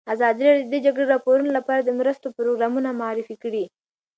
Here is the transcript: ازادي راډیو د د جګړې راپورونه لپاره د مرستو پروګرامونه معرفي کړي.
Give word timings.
ازادي 0.13 0.43
راډیو 0.47 0.67
د 0.67 0.67
د 0.73 0.75
جګړې 0.85 1.05
راپورونه 1.13 1.49
لپاره 1.57 1.81
د 1.83 1.89
مرستو 1.99 2.33
پروګرامونه 2.37 2.89
معرفي 3.01 3.35
کړي. 3.43 3.63